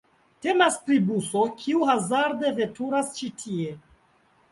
[0.43, 3.75] Temas pri buso, kiu hazarde veturas ĉi tie.